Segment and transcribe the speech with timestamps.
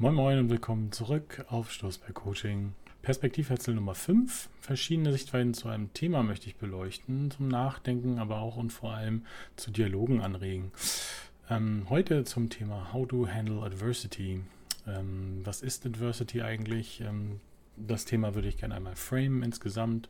[0.00, 2.72] Moin Moin und willkommen zurück auf Stoßberg Coaching.
[3.02, 4.48] Perspektivwechsel Nummer 5.
[4.62, 9.26] Verschiedene Sichtweisen zu einem Thema möchte ich beleuchten, zum Nachdenken, aber auch und vor allem
[9.56, 10.72] zu Dialogen anregen.
[11.50, 14.40] Ähm, heute zum Thema How to Handle Adversity.
[14.86, 17.02] Ähm, was ist Adversity eigentlich?
[17.02, 17.40] Ähm,
[17.76, 20.08] das Thema würde ich gerne einmal framen insgesamt.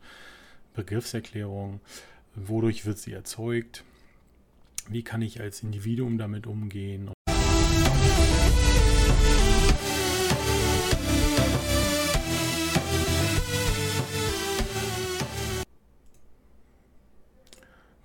[0.73, 1.81] Begriffserklärung.
[2.33, 3.83] Wodurch wird sie erzeugt?
[4.87, 7.11] Wie kann ich als Individuum damit umgehen?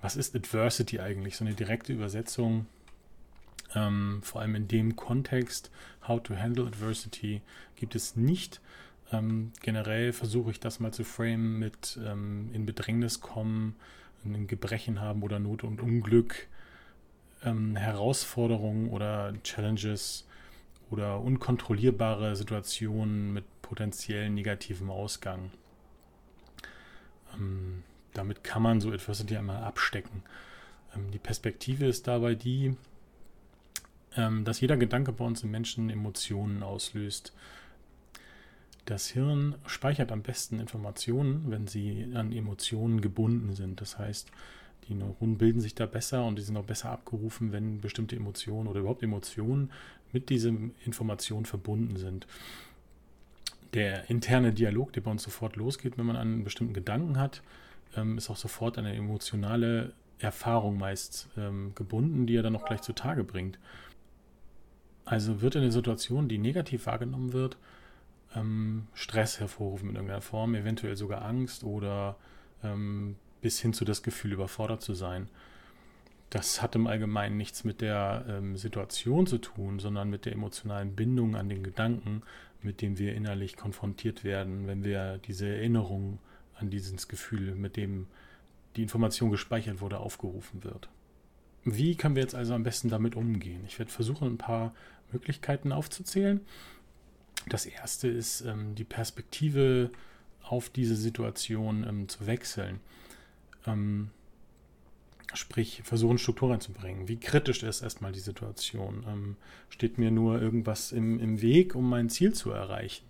[0.07, 1.35] Was ist Adversity eigentlich?
[1.35, 2.65] So eine direkte Übersetzung,
[3.75, 5.69] ähm, vor allem in dem Kontext,
[6.07, 7.41] How to Handle Adversity,
[7.75, 8.61] gibt es nicht.
[9.11, 13.75] Ähm, generell versuche ich das mal zu framen mit ähm, in Bedrängnis kommen,
[14.23, 16.47] ein Gebrechen haben oder Not und Unglück,
[17.43, 20.25] ähm, Herausforderungen oder Challenges
[20.89, 25.51] oder unkontrollierbare Situationen mit potenziell negativem Ausgang.
[28.17, 30.23] Damit kann man so Adversity einmal abstecken.
[30.95, 32.75] Ähm, die Perspektive ist dabei die,
[34.15, 37.33] ähm, dass jeder Gedanke bei uns im Menschen Emotionen auslöst.
[38.85, 43.81] Das Hirn speichert am besten Informationen, wenn sie an Emotionen gebunden sind.
[43.81, 44.31] Das heißt,
[44.87, 48.67] die Neuronen bilden sich da besser und die sind auch besser abgerufen, wenn bestimmte Emotionen
[48.67, 49.71] oder überhaupt Emotionen
[50.13, 50.53] mit dieser
[50.85, 52.25] Information verbunden sind.
[53.73, 57.41] Der interne Dialog, der bei uns sofort losgeht, wenn man einen bestimmten Gedanken hat,
[57.95, 62.81] ähm, ist auch sofort eine emotionale Erfahrung meist ähm, gebunden, die er dann auch gleich
[62.81, 63.59] zutage bringt.
[65.05, 67.57] Also wird in der Situation, die negativ wahrgenommen wird,
[68.35, 72.17] ähm, Stress hervorrufen in irgendeiner Form, eventuell sogar Angst oder
[72.63, 75.29] ähm, bis hin zu das Gefühl, überfordert zu sein.
[76.29, 80.93] Das hat im Allgemeinen nichts mit der ähm, Situation zu tun, sondern mit der emotionalen
[80.95, 82.23] Bindung an den Gedanken,
[82.61, 86.19] mit dem wir innerlich konfrontiert werden, wenn wir diese Erinnerung
[86.59, 88.07] an dieses Gefühl, mit dem
[88.75, 90.89] die Information gespeichert wurde, aufgerufen wird.
[91.63, 93.63] Wie können wir jetzt also am besten damit umgehen?
[93.67, 94.73] Ich werde versuchen, ein paar
[95.11, 96.41] Möglichkeiten aufzuzählen.
[97.49, 99.89] Das erste ist, ähm, die Perspektive
[100.43, 102.79] auf diese Situation ähm, zu wechseln.
[103.65, 104.11] Ähm,
[105.33, 107.07] sprich, versuchen Struktur reinzubringen.
[107.07, 109.35] Wie kritisch ist erstmal die Situation?
[109.69, 113.03] Steht mir nur irgendwas im, im Weg, um mein Ziel zu erreichen?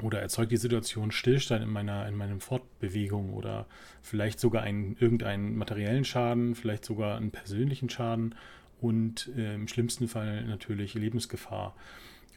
[0.00, 3.66] Oder erzeugt die Situation Stillstand in meiner, in meiner Fortbewegung oder
[4.00, 8.34] vielleicht sogar einen, irgendeinen materiellen Schaden, vielleicht sogar einen persönlichen Schaden
[8.80, 11.74] und äh, im schlimmsten Fall natürlich Lebensgefahr.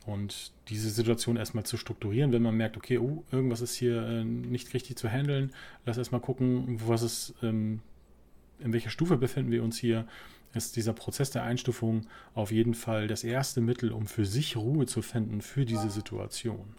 [0.05, 4.23] Und diese Situation erstmal zu strukturieren, wenn man merkt, okay, oh, irgendwas ist hier äh,
[4.23, 5.51] nicht richtig zu handeln,
[5.85, 7.79] lass erstmal gucken, was ist, ähm,
[8.59, 10.05] in welcher Stufe befinden wir uns hier,
[10.53, 14.85] ist dieser Prozess der Einstufung auf jeden Fall das erste Mittel, um für sich Ruhe
[14.85, 16.75] zu finden für diese Situation.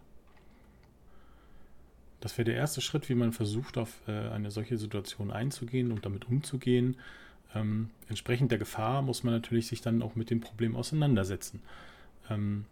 [2.26, 6.04] Das wäre der erste Schritt, wie man versucht, auf äh, eine solche Situation einzugehen und
[6.04, 6.96] damit umzugehen.
[7.54, 11.62] Ähm, entsprechend der Gefahr muss man natürlich sich dann auch mit dem Problem auseinandersetzen.
[12.28, 12.64] Ähm,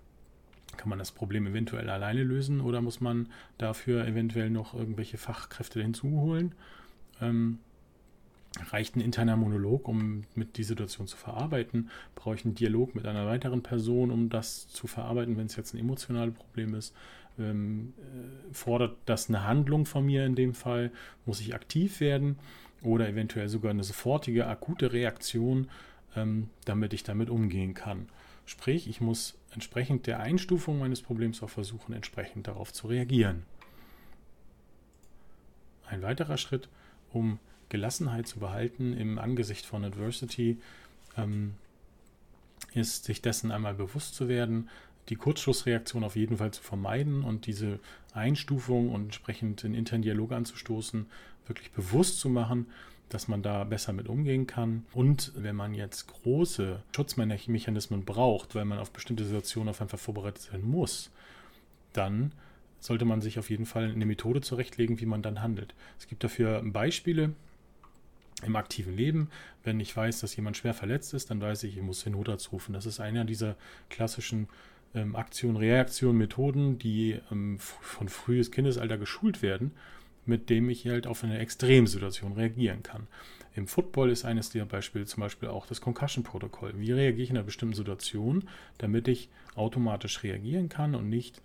[0.77, 5.81] kann man das Problem eventuell alleine lösen oder muss man dafür eventuell noch irgendwelche Fachkräfte
[5.81, 6.51] hinzuholen?
[7.21, 7.61] Ähm,
[8.71, 11.91] reicht ein interner Monolog, um mit die Situation zu verarbeiten?
[12.15, 15.75] Brauche ich einen Dialog mit einer weiteren Person, um das zu verarbeiten, wenn es jetzt
[15.75, 16.95] ein emotionales Problem ist?
[17.39, 20.91] ähm, äh, fordert das eine Handlung von mir in dem Fall?
[21.27, 22.39] Muss ich aktiv werden
[22.83, 25.69] oder eventuell sogar eine sofortige, akute Reaktion,
[26.17, 28.09] ähm, damit ich damit umgehen kann?
[28.47, 33.45] Sprich, ich muss entsprechend der Einstufung meines Problems auch versuchen, entsprechend darauf zu reagieren.
[35.87, 36.69] Ein weiterer Schritt,
[37.11, 37.39] um
[37.69, 40.59] Gelassenheit zu behalten im Angesicht von Adversity,
[41.17, 41.55] ähm,
[42.73, 44.69] ist, sich dessen einmal bewusst zu werden,
[45.09, 47.79] die Kurzschlussreaktion auf jeden Fall zu vermeiden und diese
[48.13, 51.07] Einstufung und entsprechend in internen Dialog anzustoßen,
[51.47, 52.67] wirklich bewusst zu machen,
[53.11, 54.87] dass man da besser mit umgehen kann.
[54.93, 60.49] Und wenn man jetzt große Schutzmechanismen braucht, weil man auf bestimmte Situationen auf einfach vorbereitet
[60.51, 61.11] sein muss,
[61.93, 62.33] dann
[62.81, 65.75] sollte man sich auf jeden Fall eine Methode zurechtlegen, wie man dann handelt.
[65.99, 67.35] Es gibt dafür Beispiele
[68.45, 69.31] im aktiven Leben.
[69.63, 72.53] Wenn ich weiß, dass jemand schwer verletzt ist, dann weiß ich, ich muss den Notarzt
[72.53, 72.73] rufen.
[72.73, 73.57] Das ist einer dieser
[73.91, 74.49] klassischen
[74.95, 79.73] ähm, Aktion, Reaktion, Methoden, die ähm, von frühes Kindesalter geschult werden,
[80.27, 83.07] mit dem ich halt auf eine Extremsituation reagieren kann.
[83.57, 86.75] Im Football ist eines der Beispiele zum Beispiel auch das Concussion-Protokoll.
[86.77, 88.49] Wie reagiere ich in einer bestimmten Situation,
[88.79, 91.41] damit ich automatisch reagieren kann und nicht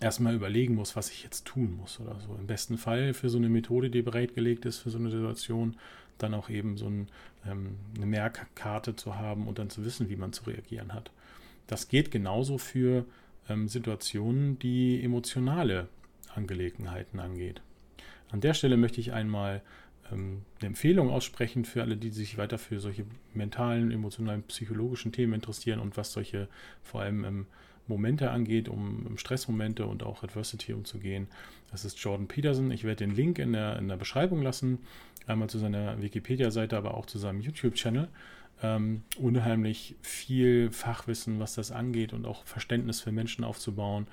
[0.00, 2.34] erstmal überlegen muss, was ich jetzt tun muss oder so.
[2.34, 5.76] Im besten Fall für so eine Methode, die bereitgelegt ist für so eine Situation,
[6.18, 7.08] dann auch eben so ein,
[7.46, 11.10] ähm, eine Merkkarte zu haben und dann zu wissen, wie man zu reagieren hat.
[11.66, 13.04] das geht genauso für
[13.48, 15.88] ähm, Situationen, die emotionale
[16.34, 17.60] Angelegenheiten angeht.
[18.30, 19.62] An der Stelle möchte ich einmal
[20.12, 23.04] ähm, eine Empfehlung aussprechen für alle, die sich weiter für solche
[23.34, 26.48] mentalen, emotionalen, psychologischen Themen interessieren und was solche
[26.82, 27.46] vor allem ähm,
[27.88, 31.28] Momente angeht, um Stressmomente und auch Adversity umzugehen.
[31.70, 32.70] Das ist Jordan Peterson.
[32.70, 34.78] Ich werde den Link in der, in der Beschreibung lassen.
[35.26, 38.08] Einmal zu seiner Wikipedia-Seite, aber auch zu seinem YouTube-Channel.
[38.62, 44.06] Ähm, unheimlich viel Fachwissen, was das angeht und auch Verständnis für Menschen aufzubauen,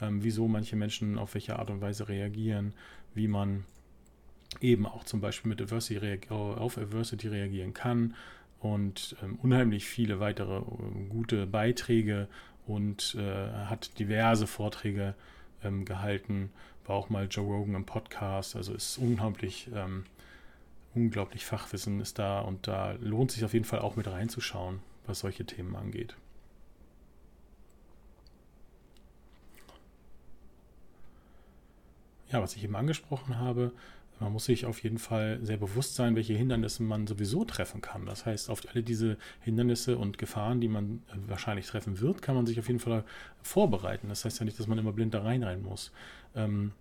[0.00, 2.72] ähm, wieso manche Menschen auf welche Art und Weise reagieren,
[3.14, 3.64] wie man
[4.60, 6.00] eben auch zum Beispiel mit Adversity
[6.30, 8.14] auf Adversity reagieren kann
[8.60, 10.62] und ähm, unheimlich viele weitere äh,
[11.08, 12.28] gute Beiträge
[12.66, 15.14] und äh, hat diverse Vorträge
[15.62, 16.50] ähm, gehalten,
[16.86, 20.04] war auch mal Joe Rogan im Podcast, also ist unglaublich, ähm,
[20.94, 25.20] unglaublich Fachwissen ist da und da lohnt sich auf jeden Fall auch mit reinzuschauen, was
[25.20, 26.16] solche Themen angeht.
[32.30, 33.72] Ja, was ich eben angesprochen habe,
[34.20, 38.06] man muss sich auf jeden Fall sehr bewusst sein, welche Hindernisse man sowieso treffen kann.
[38.06, 42.34] Das heißt, auf alle diese Hindernisse und Gefahren, die man äh, wahrscheinlich treffen wird, kann
[42.34, 43.04] man sich auf jeden Fall
[43.42, 44.08] vorbereiten.
[44.08, 45.90] Das heißt ja nicht, dass man immer blind da reinrennen muss.
[46.36, 46.72] Ähm,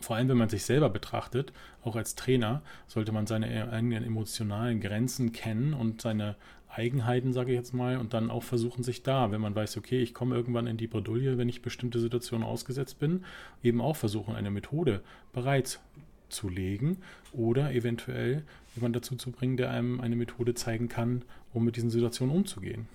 [0.00, 1.52] vor allem, wenn man sich selber betrachtet,
[1.82, 6.36] auch als Trainer, sollte man seine eigenen emotionalen Grenzen kennen und seine
[6.68, 10.00] Eigenheiten, sage ich jetzt mal, und dann auch versuchen, sich da, wenn man weiß, okay,
[10.02, 13.24] ich komme irgendwann in die Bredouille, wenn ich bestimmte Situationen ausgesetzt bin,
[13.62, 15.02] eben auch versuchen, eine Methode
[15.32, 15.80] bereit
[16.28, 16.98] zu legen
[17.32, 18.44] oder eventuell
[18.74, 22.88] jemanden dazu zu bringen, der einem eine Methode zeigen kann, um mit diesen Situationen umzugehen.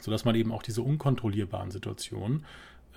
[0.00, 2.44] Sodass man eben auch diese unkontrollierbaren Situationen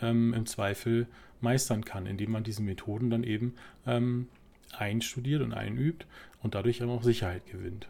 [0.02, 1.08] ähm, im Zweifel
[1.42, 4.28] meistern kann, indem man diese Methoden dann eben ähm,
[4.78, 6.08] einstudiert und einübt
[6.42, 7.88] und dadurch auch Sicherheit gewinnt.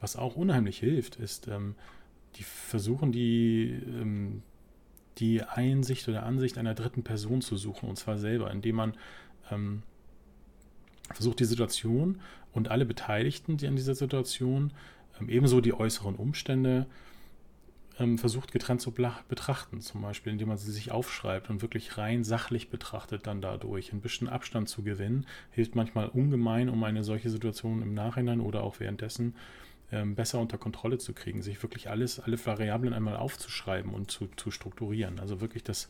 [0.00, 1.74] Was auch unheimlich hilft, ist, ähm,
[2.36, 4.42] die versuchen die ähm,
[5.18, 8.94] die Einsicht oder Ansicht einer dritten Person zu suchen, und zwar selber, indem man
[9.50, 9.82] ähm,
[11.12, 12.20] versucht, die Situation
[12.52, 14.72] und alle Beteiligten, die an dieser Situation,
[15.20, 16.86] ähm, ebenso die äußeren Umstände,
[17.98, 22.24] ähm, versucht getrennt zu betrachten, zum Beispiel, indem man sie sich aufschreibt und wirklich rein
[22.24, 23.92] sachlich betrachtet dann dadurch.
[23.92, 28.62] Ein bisschen Abstand zu gewinnen, hilft manchmal ungemein, um eine solche Situation im Nachhinein oder
[28.62, 29.34] auch währenddessen
[29.90, 34.50] besser unter Kontrolle zu kriegen, sich wirklich alles, alle Variablen einmal aufzuschreiben und zu, zu
[34.50, 35.20] strukturieren.
[35.20, 35.88] Also wirklich das,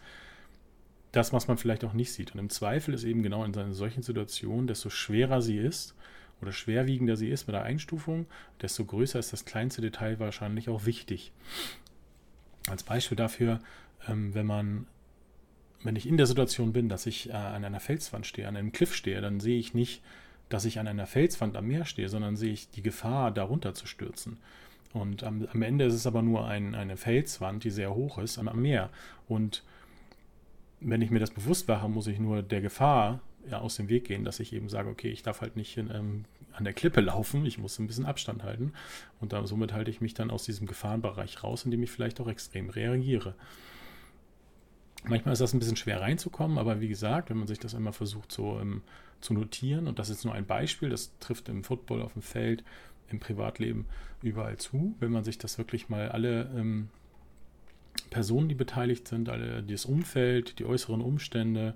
[1.12, 2.34] das, was man vielleicht auch nicht sieht.
[2.34, 5.94] Und im Zweifel ist eben genau in solchen Situationen, desto schwerer sie ist
[6.42, 8.26] oder schwerwiegender sie ist mit der Einstufung,
[8.60, 11.32] desto größer ist das kleinste Detail wahrscheinlich auch wichtig.
[12.68, 13.60] Als Beispiel dafür,
[14.06, 14.86] ähm, wenn man
[15.82, 18.72] wenn ich in der Situation bin, dass ich äh, an einer Felswand stehe, an einem
[18.72, 20.02] Cliff stehe, dann sehe ich nicht
[20.48, 23.86] dass ich an einer Felswand am Meer stehe, sondern sehe ich die Gefahr, darunter zu
[23.86, 24.38] stürzen.
[24.92, 28.38] Und am, am Ende ist es aber nur ein, eine Felswand, die sehr hoch ist,
[28.38, 28.90] am Meer.
[29.28, 29.62] Und
[30.80, 33.20] wenn ich mir das bewusst mache, muss ich nur der Gefahr
[33.50, 35.90] ja, aus dem Weg gehen, dass ich eben sage, okay, ich darf halt nicht in,
[35.90, 38.72] ähm, an der Klippe laufen, ich muss ein bisschen Abstand halten.
[39.20, 42.28] Und da, somit halte ich mich dann aus diesem Gefahrenbereich raus, indem ich vielleicht auch
[42.28, 43.34] extrem reagiere.
[45.04, 47.92] Manchmal ist das ein bisschen schwer reinzukommen, aber wie gesagt, wenn man sich das einmal
[47.92, 48.82] versucht, so im
[49.20, 49.86] zu notieren.
[49.86, 52.64] Und das ist nur ein Beispiel, das trifft im Football auf dem Feld,
[53.10, 53.86] im Privatleben
[54.22, 54.94] überall zu.
[55.00, 56.88] Wenn man sich das wirklich mal alle ähm,
[58.10, 61.74] Personen, die beteiligt sind, alle das Umfeld, die äußeren Umstände,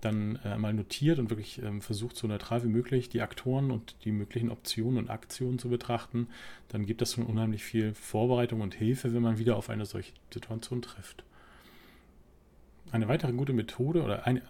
[0.00, 3.96] dann äh, mal notiert und wirklich ähm, versucht, so neutral wie möglich die Aktoren und
[4.04, 6.28] die möglichen Optionen und Aktionen zu betrachten,
[6.68, 10.12] dann gibt das schon unheimlich viel Vorbereitung und Hilfe, wenn man wieder auf eine solche
[10.32, 11.24] Situation trifft.
[12.92, 14.42] Eine weitere gute Methode oder eine,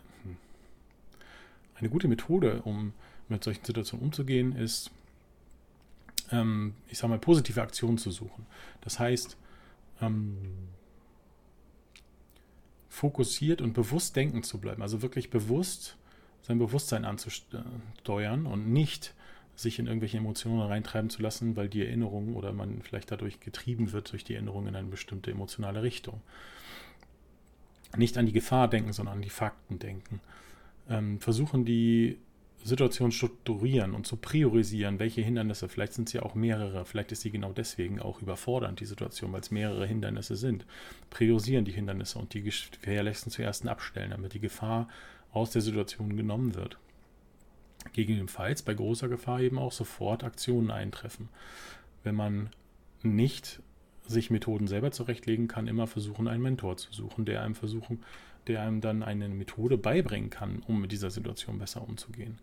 [1.78, 2.92] eine gute Methode, um
[3.28, 4.90] mit solchen Situationen umzugehen, ist,
[6.30, 8.46] ähm, ich sage mal, positive Aktionen zu suchen.
[8.80, 9.36] Das heißt,
[10.00, 10.36] ähm,
[12.88, 14.82] fokussiert und bewusst denken zu bleiben.
[14.82, 15.96] Also wirklich bewusst
[16.42, 19.14] sein Bewusstsein anzusteuern und nicht
[19.56, 23.92] sich in irgendwelche Emotionen reintreiben zu lassen, weil die Erinnerung oder man vielleicht dadurch getrieben
[23.92, 26.20] wird durch die Erinnerung in eine bestimmte emotionale Richtung.
[27.96, 30.20] Nicht an die Gefahr denken, sondern an die Fakten denken
[30.88, 32.18] ähm, versuchen die
[32.66, 37.20] Situation strukturieren und zu priorisieren, welche Hindernisse, vielleicht sind es ja auch mehrere, vielleicht ist
[37.20, 40.66] sie genau deswegen auch überfordernd, die Situation, weil es mehrere Hindernisse sind.
[41.10, 44.88] Priorisieren die Hindernisse und die gefährlichsten zuerst abstellen, damit die Gefahr
[45.32, 46.78] aus der Situation genommen wird.
[47.92, 51.28] Gegebenenfalls bei großer Gefahr eben auch sofort Aktionen eintreffen.
[52.02, 52.50] Wenn man
[53.02, 53.60] nicht
[54.08, 58.02] sich Methoden selber zurechtlegen kann, immer versuchen, einen Mentor zu suchen, der einem versuchen,
[58.46, 62.38] der einem dann eine Methode beibringen kann, um mit dieser Situation besser umzugehen.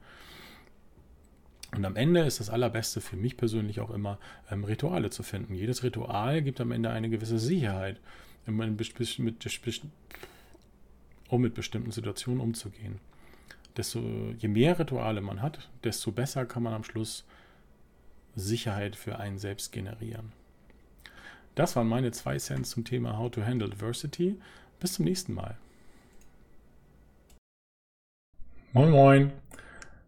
[1.75, 4.19] Und am Ende ist das Allerbeste für mich persönlich auch immer,
[4.51, 5.55] ähm, Rituale zu finden.
[5.55, 7.99] Jedes Ritual gibt am Ende eine gewisse Sicherheit,
[8.45, 9.41] um mit, bestimmten
[11.91, 12.99] Situationen umzugehen.
[13.75, 14.01] Desto,
[14.37, 17.25] je mehr Rituale man hat, desto besser kann man am Schluss
[18.35, 20.31] Sicherheit für einen selbst generieren.
[21.55, 24.39] Das waren meine zwei Cents zum Thema How to Handle Diversity.
[24.79, 25.57] Bis zum nächsten Mal.
[28.75, 29.31] Moin Moin.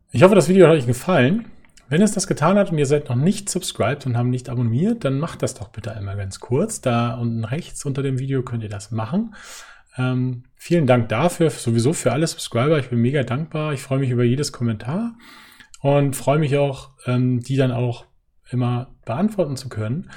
[0.09, 1.45] Ich hoffe, das Video hat euch gefallen.
[1.87, 5.05] Wenn es das getan hat und ihr seid noch nicht subscribed und haben nicht abonniert,
[5.05, 6.81] dann macht das doch bitte einmal ganz kurz.
[6.81, 9.35] Da unten rechts unter dem Video könnt ihr das machen.
[9.97, 12.79] Ähm, vielen Dank dafür, sowieso für alle Subscriber.
[12.79, 13.71] Ich bin mega dankbar.
[13.73, 15.13] Ich freue mich über jedes Kommentar
[15.81, 18.05] und freue mich auch, ähm, die dann auch
[18.49, 20.09] immer beantworten zu können.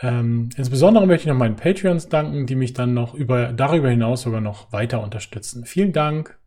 [0.00, 4.22] Ähm, insbesondere möchte ich noch meinen Patreons danken, die mich dann noch über, darüber hinaus
[4.22, 5.66] sogar noch weiter unterstützen.
[5.66, 6.39] Vielen Dank.